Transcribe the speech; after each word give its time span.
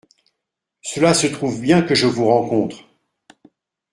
Cela 0.81 1.13
se 1.13 1.27
trouve 1.27 1.61
bien 1.61 1.83
que 1.83 1.93
je 1.93 2.07
vous 2.07 2.25
rencontre. 2.25 2.85